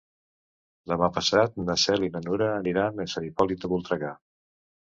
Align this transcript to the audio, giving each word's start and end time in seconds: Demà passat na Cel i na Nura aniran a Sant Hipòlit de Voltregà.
Demà 0.91 1.09
passat 1.17 1.53
na 1.67 1.77
Cel 1.83 2.07
i 2.07 2.11
na 2.15 2.21
Nura 2.25 2.49
aniran 2.63 3.05
a 3.05 3.07
Sant 3.15 3.29
Hipòlit 3.29 3.65
de 3.67 3.73
Voltregà. 3.75 4.15